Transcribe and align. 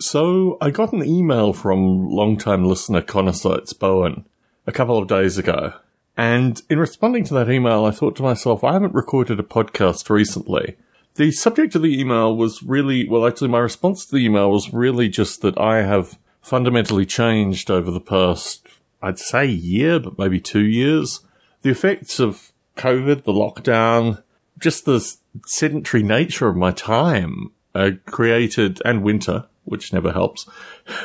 So 0.00 0.56
I 0.62 0.70
got 0.70 0.94
an 0.94 1.04
email 1.04 1.52
from 1.52 2.08
long-time 2.08 2.64
listener 2.64 3.02
Connor 3.02 3.34
Seitz 3.34 3.74
Bowen 3.74 4.24
a 4.66 4.72
couple 4.72 4.96
of 4.96 5.06
days 5.06 5.36
ago. 5.36 5.74
And 6.16 6.60
in 6.70 6.78
responding 6.78 7.24
to 7.24 7.34
that 7.34 7.50
email, 7.50 7.84
I 7.84 7.90
thought 7.90 8.16
to 8.16 8.22
myself, 8.22 8.64
I 8.64 8.72
haven't 8.72 8.94
recorded 8.94 9.38
a 9.38 9.42
podcast 9.42 10.08
recently. 10.08 10.78
The 11.16 11.30
subject 11.32 11.74
of 11.74 11.82
the 11.82 12.00
email 12.00 12.34
was 12.34 12.62
really, 12.62 13.06
well, 13.06 13.26
actually, 13.26 13.48
my 13.48 13.58
response 13.58 14.06
to 14.06 14.16
the 14.16 14.24
email 14.24 14.50
was 14.50 14.72
really 14.72 15.10
just 15.10 15.42
that 15.42 15.58
I 15.58 15.82
have 15.82 16.18
fundamentally 16.40 17.04
changed 17.04 17.70
over 17.70 17.90
the 17.90 18.00
past, 18.00 18.66
I'd 19.02 19.18
say 19.18 19.44
year, 19.44 20.00
but 20.00 20.18
maybe 20.18 20.40
two 20.40 20.64
years. 20.64 21.20
The 21.60 21.70
effects 21.70 22.18
of 22.18 22.52
COVID, 22.78 23.24
the 23.24 23.32
lockdown, 23.32 24.22
just 24.58 24.86
the 24.86 25.14
sedentary 25.46 26.02
nature 26.02 26.48
of 26.48 26.56
my 26.56 26.70
time 26.70 27.52
uh, 27.74 27.90
created, 28.06 28.80
and 28.84 29.02
winter, 29.02 29.46
which 29.64 29.92
never 29.92 30.12
helps, 30.12 30.48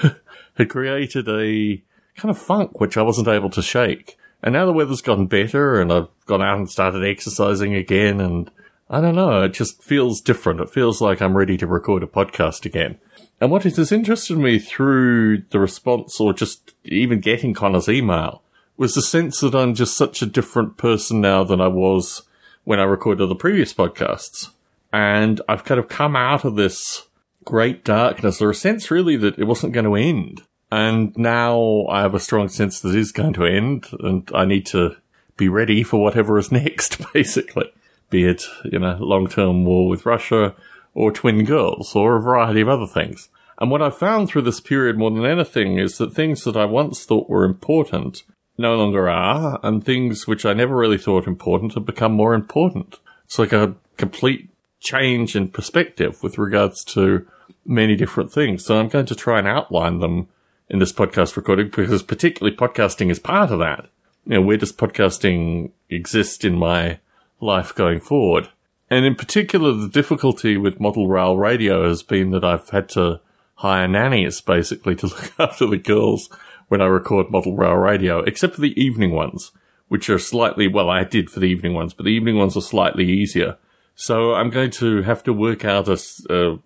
had 0.55 0.69
created 0.69 1.27
a 1.27 1.81
kind 2.15 2.29
of 2.29 2.37
funk 2.37 2.79
which 2.79 2.97
I 2.97 3.01
wasn't 3.01 3.27
able 3.27 3.49
to 3.51 3.61
shake. 3.61 4.17
And 4.41 4.53
now 4.53 4.65
the 4.65 4.73
weather's 4.73 5.01
gotten 5.01 5.27
better 5.27 5.81
and 5.81 5.91
I've 5.91 6.07
gone 6.25 6.41
out 6.41 6.57
and 6.57 6.69
started 6.69 7.03
exercising 7.03 7.73
again 7.73 8.19
and 8.21 8.51
I 8.89 9.01
don't 9.01 9.15
know, 9.15 9.41
it 9.41 9.53
just 9.53 9.81
feels 9.81 10.21
different. 10.21 10.59
It 10.59 10.69
feels 10.69 11.01
like 11.01 11.21
I'm 11.21 11.35
ready 11.35 11.57
to 11.57 11.65
record 11.65 12.03
a 12.03 12.07
podcast 12.07 12.65
again. 12.65 12.99
And 13.41 13.49
what 13.49 13.63
has 13.63 13.91
interested 13.91 14.37
me 14.37 14.59
through 14.59 15.43
the 15.49 15.59
response 15.59 16.19
or 16.19 16.33
just 16.33 16.73
even 16.83 17.19
getting 17.19 17.53
Connor's 17.53 17.89
email 17.89 18.43
was 18.77 18.93
the 18.93 19.01
sense 19.01 19.39
that 19.39 19.55
I'm 19.55 19.73
just 19.73 19.97
such 19.97 20.21
a 20.21 20.27
different 20.27 20.77
person 20.77 21.19
now 21.19 21.43
than 21.43 21.61
I 21.61 21.67
was 21.67 22.23
when 22.63 22.79
I 22.79 22.83
recorded 22.83 23.27
the 23.27 23.35
previous 23.35 23.73
podcasts. 23.73 24.49
And 24.93 25.41
I've 25.49 25.63
kind 25.63 25.79
of 25.79 25.89
come 25.89 26.15
out 26.15 26.45
of 26.45 26.55
this 26.55 27.07
great 27.45 27.85
darkness 27.85 28.41
or 28.41 28.49
a 28.49 28.55
sense 28.55 28.91
really 28.91 29.15
that 29.17 29.39
it 29.39 29.45
wasn't 29.45 29.73
going 29.73 29.85
to 29.85 29.95
end. 29.95 30.41
And 30.71 31.15
now 31.15 31.85
I 31.89 32.01
have 32.01 32.15
a 32.15 32.19
strong 32.19 32.49
sense 32.49 32.81
that 32.81 32.95
it 32.95 32.99
is 32.99 33.11
going 33.11 33.33
to 33.33 33.45
end 33.45 33.87
and 33.99 34.29
I 34.33 34.45
need 34.45 34.65
to 34.67 34.97
be 35.37 35.47
ready 35.47 35.83
for 35.83 36.01
whatever 36.01 36.37
is 36.37 36.51
next, 36.51 37.01
basically. 37.13 37.71
Be 38.09 38.25
it, 38.25 38.43
you 38.65 38.79
know, 38.79 38.97
long-term 38.99 39.65
war 39.65 39.87
with 39.87 40.05
Russia 40.05 40.55
or 40.93 41.11
twin 41.11 41.43
girls 41.45 41.95
or 41.95 42.15
a 42.15 42.21
variety 42.21 42.61
of 42.61 42.69
other 42.69 42.87
things. 42.87 43.29
And 43.59 43.71
what 43.71 43.81
I've 43.81 43.97
found 43.97 44.27
through 44.27 44.43
this 44.43 44.59
period 44.59 44.97
more 44.97 45.11
than 45.11 45.25
anything 45.25 45.77
is 45.77 45.97
that 45.97 46.13
things 46.13 46.43
that 46.43 46.57
I 46.57 46.65
once 46.65 47.05
thought 47.05 47.29
were 47.29 47.45
important 47.45 48.23
no 48.57 48.75
longer 48.75 49.09
are, 49.09 49.59
and 49.63 49.83
things 49.83 50.27
which 50.27 50.45
I 50.45 50.53
never 50.53 50.75
really 50.75 50.97
thought 50.97 51.27
important 51.27 51.73
have 51.73 51.85
become 51.85 52.13
more 52.13 52.33
important. 52.33 52.99
It's 53.25 53.39
like 53.39 53.53
a 53.53 53.75
complete 53.97 54.49
change 54.79 55.35
in 55.35 55.49
perspective 55.49 56.21
with 56.23 56.37
regards 56.37 56.83
to 56.85 57.27
many 57.65 57.95
different 57.95 58.31
things. 58.31 58.65
So 58.65 58.79
I'm 58.79 58.89
going 58.89 59.05
to 59.07 59.15
try 59.15 59.39
and 59.39 59.47
outline 59.47 59.99
them 59.99 60.27
in 60.69 60.79
this 60.79 60.93
podcast 60.93 61.35
recording 61.35 61.69
because 61.75 62.03
particularly 62.03 62.55
podcasting 62.55 63.09
is 63.11 63.19
part 63.19 63.51
of 63.51 63.59
that. 63.59 63.87
You 64.25 64.35
know, 64.35 64.41
where 64.41 64.57
does 64.57 64.73
podcasting 64.73 65.71
exist 65.89 66.43
in 66.43 66.55
my 66.55 66.99
life 67.39 67.73
going 67.75 67.99
forward? 67.99 68.49
And 68.89 69.05
in 69.05 69.15
particular, 69.15 69.73
the 69.73 69.89
difficulty 69.89 70.57
with 70.57 70.79
model 70.79 71.07
rail 71.07 71.37
radio 71.37 71.87
has 71.87 72.03
been 72.03 72.31
that 72.31 72.43
I've 72.43 72.69
had 72.69 72.89
to 72.89 73.19
hire 73.55 73.87
nannies 73.87 74.41
basically 74.41 74.95
to 74.97 75.07
look 75.07 75.33
after 75.39 75.65
the 75.65 75.77
girls 75.77 76.29
when 76.67 76.81
I 76.81 76.85
record 76.85 77.29
model 77.29 77.55
rail 77.55 77.75
radio, 77.75 78.19
except 78.19 78.55
for 78.55 78.61
the 78.61 78.79
evening 78.81 79.11
ones, 79.11 79.51
which 79.87 80.09
are 80.09 80.19
slightly, 80.19 80.67
well, 80.67 80.89
I 80.89 81.03
did 81.03 81.29
for 81.29 81.39
the 81.39 81.47
evening 81.47 81.73
ones, 81.73 81.93
but 81.93 82.05
the 82.05 82.11
evening 82.11 82.37
ones 82.37 82.57
are 82.57 82.61
slightly 82.61 83.05
easier. 83.05 83.57
So 83.95 84.33
I'm 84.33 84.49
going 84.49 84.71
to 84.71 85.03
have 85.03 85.23
to 85.23 85.33
work 85.33 85.63
out 85.63 85.87
a, 85.87 85.99
uh, 86.29 86.57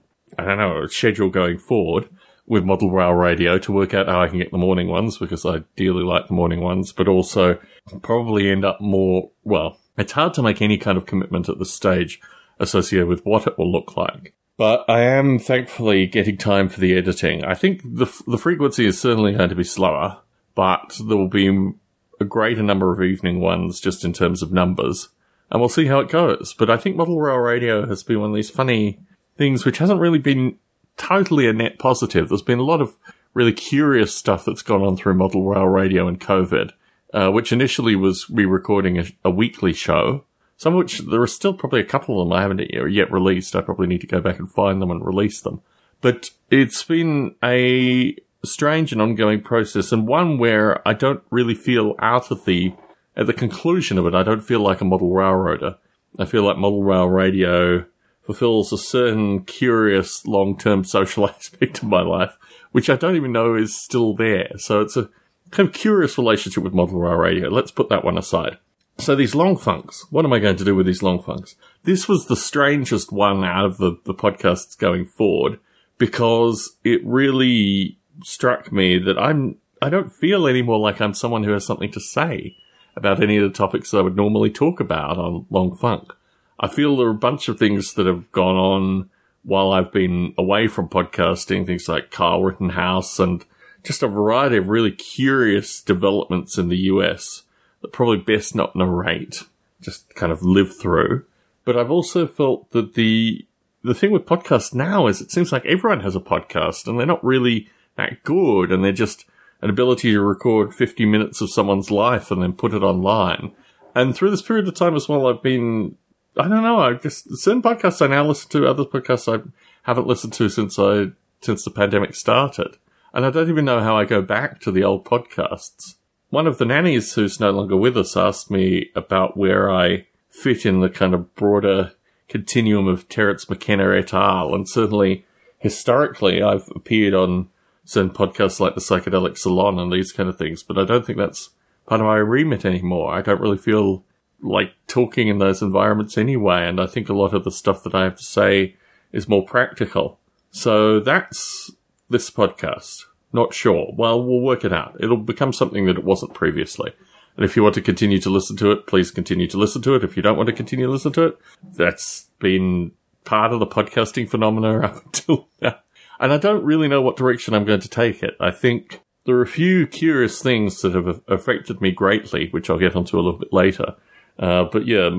I 0.43 0.55
don't 0.55 0.57
know, 0.57 0.83
a 0.83 0.89
schedule 0.89 1.29
going 1.29 1.57
forward 1.57 2.09
with 2.45 2.63
model 2.63 2.91
rail 2.91 3.13
radio 3.13 3.59
to 3.59 3.71
work 3.71 3.93
out 3.93 4.07
how 4.07 4.21
I 4.21 4.27
can 4.27 4.39
get 4.39 4.51
the 4.51 4.57
morning 4.57 4.87
ones 4.87 5.17
because 5.17 5.45
I 5.45 5.63
dearly 5.75 6.03
like 6.03 6.27
the 6.27 6.33
morning 6.33 6.61
ones, 6.61 6.91
but 6.91 7.07
also 7.07 7.59
probably 8.01 8.49
end 8.49 8.65
up 8.65 8.81
more, 8.81 9.29
well, 9.43 9.79
it's 9.97 10.13
hard 10.13 10.33
to 10.33 10.41
make 10.41 10.61
any 10.61 10.77
kind 10.77 10.97
of 10.97 11.05
commitment 11.05 11.47
at 11.47 11.59
this 11.59 11.71
stage 11.73 12.19
associated 12.59 13.07
with 13.07 13.23
what 13.25 13.45
it 13.45 13.57
will 13.57 13.71
look 13.71 13.95
like. 13.95 14.33
But 14.57 14.83
I 14.89 15.01
am 15.01 15.39
thankfully 15.39 16.05
getting 16.07 16.37
time 16.37 16.67
for 16.67 16.81
the 16.81 16.97
editing. 16.97 17.45
I 17.45 17.53
think 17.53 17.81
the 17.81 18.07
the 18.27 18.37
frequency 18.37 18.85
is 18.85 18.99
certainly 18.99 19.31
going 19.31 19.47
to 19.47 19.55
be 19.55 19.63
slower, 19.63 20.17
but 20.53 20.99
there 21.07 21.15
will 21.15 21.29
be 21.29 21.71
a 22.19 22.25
greater 22.25 22.61
number 22.61 22.91
of 22.91 23.01
evening 23.01 23.39
ones 23.39 23.79
just 23.79 24.03
in 24.03 24.11
terms 24.11 24.41
of 24.41 24.51
numbers, 24.51 25.09
and 25.49 25.61
we'll 25.61 25.69
see 25.69 25.85
how 25.85 25.99
it 25.99 26.09
goes. 26.09 26.53
But 26.53 26.69
I 26.69 26.75
think 26.75 26.97
model 26.97 27.21
rail 27.21 27.37
radio 27.37 27.87
has 27.87 28.03
been 28.03 28.19
one 28.19 28.31
of 28.31 28.35
these 28.35 28.49
funny 28.49 28.99
things 29.39 29.65
which 29.65 29.79
hasn't 29.79 29.99
really 29.99 30.19
been 30.19 30.59
totally 30.97 31.47
a 31.47 31.53
net 31.53 31.79
positive. 31.79 32.29
There's 32.29 32.43
been 32.43 32.59
a 32.59 32.63
lot 32.63 32.81
of 32.81 32.95
really 33.33 33.53
curious 33.53 34.13
stuff 34.13 34.45
that's 34.45 34.61
gone 34.61 34.83
on 34.83 34.97
through 34.97 35.15
model 35.15 35.43
rail 35.45 35.65
radio 35.65 36.07
and 36.07 36.19
COVID, 36.19 36.73
uh, 37.15 37.31
which 37.31 37.51
initially 37.51 37.95
was 37.95 38.29
re-recording 38.29 38.99
a, 38.99 39.05
a 39.25 39.31
weekly 39.31 39.73
show 39.73 40.25
some 40.59 40.73
of 40.73 40.79
which 40.79 40.99
there 40.99 41.21
are 41.21 41.27
still 41.27 41.53
probably 41.53 41.79
a 41.79 41.85
couple 41.85 42.21
of 42.21 42.27
them 42.27 42.37
I 42.37 42.41
haven't 42.41 42.91
yet 42.91 43.09
released. 43.09 43.55
I 43.55 43.61
probably 43.61 43.87
need 43.87 44.01
to 44.01 44.07
go 44.07 44.19
back 44.19 44.39
and 44.39 44.51
find 44.51 44.81
them 44.81 44.91
and 44.91 45.03
release 45.03 45.39
them. 45.39 45.61
But 46.01 46.31
it's 46.51 46.83
been 46.83 47.35
a 47.41 48.13
strange 48.43 48.91
and 48.91 49.01
ongoing 49.01 49.41
process 49.41 49.93
and 49.93 50.05
one 50.05 50.37
where 50.37 50.85
I 50.85 50.93
don't 50.93 51.23
really 51.29 51.55
feel 51.55 51.95
out 51.99 52.29
of 52.29 52.43
the, 52.43 52.73
at 53.15 53.25
the 53.25 53.33
conclusion 53.33 53.97
of 53.97 54.05
it, 54.05 54.13
I 54.13 54.23
don't 54.23 54.41
feel 54.41 54.59
like 54.59 54.81
a 54.81 54.85
model 54.85 55.11
railroader. 55.11 55.77
I 56.17 56.25
feel 56.25 56.43
like 56.43 56.57
model 56.57 56.83
rail 56.83 57.07
radio 57.07 57.85
fulfills 58.29 58.71
a 58.71 58.77
certain 58.77 59.41
curious 59.41 60.23
long-term 60.27 60.83
social 60.83 61.27
aspect 61.29 61.79
of 61.79 61.89
my 61.89 62.01
life, 62.01 62.37
which 62.71 62.87
I 62.87 62.95
don't 62.95 63.15
even 63.15 63.31
know 63.31 63.55
is 63.55 63.75
still 63.75 64.13
there. 64.13 64.51
So 64.57 64.81
it's 64.81 64.95
a 64.95 65.09
kind 65.49 65.67
of 65.67 65.73
curious 65.73 66.15
relationship 66.15 66.63
with 66.63 66.75
model 66.75 66.99
rail 66.99 67.15
radio. 67.15 67.49
Let's 67.49 67.71
put 67.71 67.89
that 67.89 68.05
one 68.05 68.19
aside. 68.19 68.59
So 68.99 69.15
these 69.15 69.33
long 69.33 69.57
funks, 69.57 70.05
what 70.11 70.25
am 70.25 70.33
I 70.33 70.37
going 70.37 70.57
to 70.57 70.63
do 70.63 70.75
with 70.75 70.85
these 70.85 71.01
long 71.01 71.23
funks? 71.23 71.55
This 71.85 72.07
was 72.07 72.27
the 72.27 72.35
strangest 72.35 73.11
one 73.11 73.43
out 73.43 73.65
of 73.65 73.77
the, 73.79 73.97
the 74.05 74.13
podcasts 74.13 74.77
going 74.77 75.07
forward 75.07 75.59
because 75.97 76.77
it 76.83 77.03
really 77.03 77.97
struck 78.23 78.71
me 78.71 78.99
that 78.99 79.17
I'm, 79.17 79.55
I 79.81 79.89
don't 79.89 80.13
feel 80.13 80.45
anymore 80.45 80.77
like 80.77 81.01
I'm 81.01 81.15
someone 81.15 81.45
who 81.45 81.53
has 81.53 81.65
something 81.65 81.91
to 81.93 81.99
say 81.99 82.57
about 82.95 83.23
any 83.23 83.37
of 83.37 83.43
the 83.51 83.57
topics 83.57 83.91
I 83.91 84.01
would 84.01 84.15
normally 84.15 84.51
talk 84.51 84.79
about 84.79 85.17
on 85.17 85.47
Long 85.49 85.75
Funk. 85.75 86.13
I 86.59 86.67
feel 86.67 86.97
there 86.97 87.07
are 87.07 87.11
a 87.11 87.15
bunch 87.15 87.47
of 87.47 87.57
things 87.57 87.93
that 87.93 88.05
have 88.05 88.31
gone 88.31 88.55
on 88.55 89.09
while 89.43 89.71
I've 89.71 89.91
been 89.91 90.33
away 90.37 90.67
from 90.67 90.89
podcasting, 90.89 91.65
things 91.65 91.87
like 91.87 92.11
Carl 92.11 92.43
Rittenhouse 92.43 93.19
and 93.19 93.45
just 93.83 94.03
a 94.03 94.07
variety 94.07 94.57
of 94.57 94.69
really 94.69 94.91
curious 94.91 95.81
developments 95.81 96.57
in 96.57 96.67
the 96.67 96.77
US 96.77 97.43
that 97.81 97.93
probably 97.93 98.17
best 98.17 98.55
not 98.55 98.75
narrate, 98.75 99.43
just 99.81 100.13
kind 100.15 100.31
of 100.31 100.43
live 100.43 100.77
through. 100.77 101.25
But 101.63 101.77
I've 101.77 101.91
also 101.91 102.27
felt 102.27 102.71
that 102.71 102.95
the 102.95 103.45
the 103.81 103.93
thing 103.93 104.11
with 104.11 104.25
podcasts 104.25 104.73
now 104.73 105.07
is 105.07 105.21
it 105.21 105.31
seems 105.31 105.53
like 105.53 105.65
everyone 105.65 106.01
has 106.01 106.15
a 106.15 106.19
podcast 106.19 106.85
and 106.85 106.99
they're 106.99 107.05
not 107.05 107.23
really 107.23 107.69
that 107.95 108.23
good 108.23 108.71
and 108.71 108.83
they're 108.83 108.91
just 108.91 109.25
an 109.61 109.69
ability 109.69 110.11
to 110.11 110.21
record 110.21 110.73
50 110.73 111.05
minutes 111.05 111.41
of 111.41 111.51
someone's 111.51 111.91
life 111.91 112.31
and 112.31 112.41
then 112.41 112.53
put 112.53 112.73
it 112.73 112.83
online. 112.83 113.53
And 113.95 114.15
through 114.15 114.31
this 114.31 114.41
period 114.41 114.67
of 114.67 114.75
time 114.75 114.95
as 114.95 115.07
well, 115.07 115.27
I've 115.27 115.41
been, 115.41 115.95
I 116.39 116.47
don't 116.47 116.63
know, 116.63 116.79
I 116.79 116.93
just, 116.93 117.37
certain 117.37 117.61
podcasts 117.61 118.01
I 118.01 118.07
now 118.07 118.25
listen 118.25 118.49
to, 118.51 118.67
other 118.67 118.85
podcasts 118.85 119.31
I 119.31 119.43
haven't 119.83 120.07
listened 120.07 120.33
to 120.33 120.49
since 120.49 120.77
I, 120.79 121.07
since 121.41 121.63
the 121.63 121.71
pandemic 121.71 122.15
started. 122.15 122.77
And 123.13 123.25
I 123.25 123.31
don't 123.31 123.49
even 123.49 123.65
know 123.65 123.81
how 123.81 123.97
I 123.97 124.05
go 124.05 124.21
back 124.21 124.59
to 124.61 124.71
the 124.71 124.83
old 124.83 125.05
podcasts. 125.05 125.95
One 126.29 126.47
of 126.47 126.59
the 126.59 126.65
nannies 126.65 127.13
who's 127.13 127.39
no 127.39 127.51
longer 127.51 127.75
with 127.75 127.97
us 127.97 128.15
asked 128.15 128.51
me 128.51 128.89
about 128.95 129.35
where 129.35 129.71
I 129.71 130.05
fit 130.29 130.65
in 130.65 130.79
the 130.79 130.89
kind 130.89 131.13
of 131.13 131.33
broader 131.35 131.93
continuum 132.27 132.87
of 132.87 133.09
Terence 133.09 133.49
McKenna 133.49 133.95
et 133.95 134.13
al. 134.13 134.53
And 134.53 134.69
certainly 134.69 135.25
historically, 135.57 136.41
I've 136.41 136.69
appeared 136.75 137.15
on 137.15 137.49
certain 137.83 138.11
podcasts 138.11 138.59
like 138.59 138.75
the 138.75 138.81
Psychedelic 138.81 139.37
Salon 139.37 139.79
and 139.79 139.91
these 139.91 140.11
kind 140.11 140.29
of 140.29 140.37
things, 140.37 140.61
but 140.61 140.77
I 140.77 140.85
don't 140.85 141.03
think 141.05 141.17
that's 141.17 141.49
part 141.87 142.01
of 142.01 142.05
my 142.05 142.17
remit 142.17 142.63
anymore. 142.63 143.13
I 143.13 143.21
don't 143.21 143.41
really 143.41 143.57
feel 143.57 144.03
like 144.41 144.73
talking 144.87 145.27
in 145.27 145.39
those 145.39 145.61
environments 145.61 146.17
anyway. 146.17 146.67
And 146.67 146.79
I 146.79 146.87
think 146.87 147.09
a 147.09 147.13
lot 147.13 147.33
of 147.33 147.43
the 147.43 147.51
stuff 147.51 147.83
that 147.83 147.95
I 147.95 148.03
have 148.03 148.15
to 148.15 148.23
say 148.23 148.75
is 149.11 149.27
more 149.27 149.45
practical. 149.45 150.19
So 150.51 150.99
that's 150.99 151.71
this 152.09 152.29
podcast. 152.29 153.05
Not 153.31 153.53
sure. 153.53 153.93
Well, 153.95 154.23
we'll 154.23 154.41
work 154.41 154.65
it 154.65 154.73
out. 154.73 154.97
It'll 154.99 155.17
become 155.17 155.53
something 155.53 155.85
that 155.85 155.97
it 155.97 156.03
wasn't 156.03 156.33
previously. 156.33 156.93
And 157.35 157.45
if 157.45 157.55
you 157.55 157.63
want 157.63 157.75
to 157.75 157.81
continue 157.81 158.19
to 158.19 158.29
listen 158.29 158.57
to 158.57 158.71
it, 158.71 158.87
please 158.87 159.11
continue 159.11 159.47
to 159.47 159.57
listen 159.57 159.81
to 159.83 159.95
it. 159.95 160.03
If 160.03 160.17
you 160.17 160.23
don't 160.23 160.35
want 160.35 160.47
to 160.47 160.53
continue 160.53 160.87
to 160.87 160.91
listen 160.91 161.13
to 161.13 161.23
it, 161.23 161.37
that's 161.73 162.27
been 162.39 162.91
part 163.23 163.53
of 163.53 163.59
the 163.59 163.67
podcasting 163.67 164.27
phenomena 164.27 164.79
up 164.79 165.05
until 165.05 165.47
now. 165.61 165.79
And 166.19 166.33
I 166.33 166.37
don't 166.37 166.65
really 166.65 166.87
know 166.87 167.01
what 167.01 167.15
direction 167.15 167.53
I'm 167.53 167.65
going 167.65 167.79
to 167.79 167.87
take 167.87 168.23
it. 168.23 168.35
I 168.39 168.51
think 168.51 168.99
there 169.25 169.35
are 169.37 169.43
a 169.43 169.47
few 169.47 169.87
curious 169.87 170.41
things 170.41 170.81
that 170.81 170.95
have 170.95 171.21
affected 171.27 171.79
me 171.81 171.91
greatly, 171.91 172.49
which 172.49 172.69
I'll 172.69 172.79
get 172.79 172.95
onto 172.95 173.17
a 173.17 173.21
little 173.21 173.39
bit 173.39 173.53
later. 173.53 173.95
Uh, 174.39 174.63
but 174.71 174.87
yeah, 174.87 175.09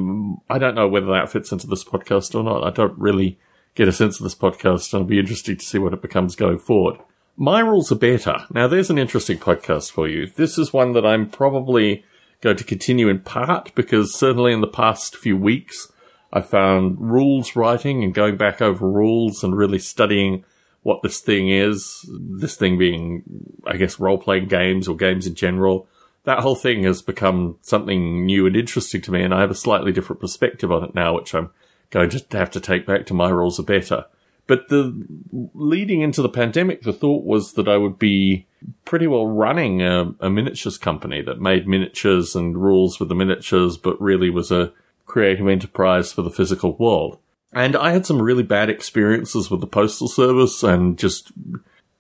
I 0.49 0.59
don't 0.59 0.75
know 0.75 0.89
whether 0.89 1.13
that 1.13 1.31
fits 1.31 1.53
into 1.53 1.67
this 1.67 1.85
podcast 1.85 2.35
or 2.35 2.43
not. 2.43 2.65
I 2.65 2.71
don't 2.71 2.99
really 2.99 3.39
get 3.75 3.89
a 3.89 3.93
sense 3.93 4.19
of 4.19 4.25
this 4.25 4.35
podcast, 4.35 4.95
I'll 4.95 5.05
be 5.05 5.19
interested 5.19 5.59
to 5.59 5.65
see 5.65 5.79
what 5.79 5.93
it 5.93 6.03
becomes 6.03 6.37
going 6.37 6.59
forward. 6.59 6.99
My 7.37 7.61
rules 7.61 7.91
are 7.93 7.97
better. 7.97 8.45
Now, 8.53 8.69
there's 8.69 8.91
an 8.91 8.99
interesting 8.99 9.39
podcast 9.39 9.93
for 9.93 10.09
you. 10.09 10.27
This 10.27 10.59
is 10.59 10.73
one 10.73 10.93
that 10.93 11.07
I'm 11.07 11.29
probably 11.29 12.05
going 12.41 12.57
to 12.57 12.65
continue 12.65 13.09
in 13.09 13.21
part 13.21 13.75
because 13.75 14.15
certainly 14.15 14.53
in 14.53 14.61
the 14.61 14.67
past 14.67 15.17
few 15.17 15.37
weeks, 15.37 15.91
I 16.33 16.41
found 16.41 17.01
rules 17.01 17.57
writing 17.57 18.05
and 18.05 18.15
going 18.15 18.37
back 18.37 18.61
over 18.61 18.89
rules 18.89 19.43
and 19.43 19.57
really 19.57 19.79
studying 19.79 20.45
what 20.83 21.03
this 21.03 21.21
thing 21.21 21.49
is. 21.49 22.07
This 22.11 22.57
thing 22.57 22.79
being, 22.79 23.23
I 23.67 23.77
guess, 23.77 24.01
role 24.01 24.19
playing 24.19 24.49
games 24.49 24.89
or 24.89 24.97
games 24.97 25.27
in 25.27 25.35
general. 25.35 25.89
That 26.25 26.41
whole 26.41 26.55
thing 26.55 26.85
has 26.85 27.03
become 27.03 27.57
something 27.63 28.27
new 28.27 28.47
and 28.47 28.55
interesting 28.55 29.01
to 29.03 29.13
me, 29.13 29.23
and 29.23 29.35
I 29.35 29.41
have 29.41 29.51
a 29.51 29.55
slightly 29.55 29.93
different 29.93 30.21
perspective 30.21 30.71
on 30.71 30.85
it 30.85 30.95
now, 30.95 31.15
which 31.15 31.35
I'm 31.35 31.51
going 31.91 32.11
to 32.11 32.25
have 32.37 32.51
to 32.53 32.61
take 32.61 32.87
back 32.87 33.07
to 33.07 33.15
my 33.15 33.29
rules 33.29 33.59
are 33.59 33.65
better. 33.65 34.05
But 34.47 34.69
the 34.69 35.07
leading 35.55 36.01
into 36.01 36.23
the 36.23 36.29
pandemic, 36.29 36.83
the 36.83 36.93
thought 36.93 37.25
was 37.25 37.53
that 37.53 37.69
I 37.69 37.77
would 37.77 37.99
be 37.99 38.47
pretty 38.85 39.07
well 39.07 39.29
running 39.29 39.81
a, 39.81 40.13
a 40.19 40.29
miniatures 40.29 40.77
company 40.77 41.23
that 41.23 41.41
made 41.41 41.69
miniatures 41.69 42.35
and 42.35 42.61
rules 42.61 42.99
with 42.99 43.09
the 43.09 43.15
miniatures, 43.15 43.77
but 43.77 44.01
really 44.01 44.29
was 44.29 44.51
a 44.51 44.73
creative 45.07 45.47
enterprise 45.47 46.13
for 46.13 46.23
the 46.23 46.31
physical 46.31 46.77
world. 46.77 47.19
And 47.53 47.77
I 47.77 47.93
had 47.93 48.07
some 48.07 48.21
really 48.21 48.43
bad 48.43 48.71
experiences 48.71 49.51
with 49.51 49.61
the 49.61 49.67
postal 49.67 50.09
service 50.09 50.63
and 50.63 50.99
just, 50.99 51.33